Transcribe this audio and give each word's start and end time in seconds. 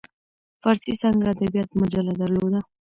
فارسي 0.61 0.93
څانګه 1.01 1.27
ادبیات 1.33 1.69
مجله 1.81 2.11
درلوده. 2.21 2.59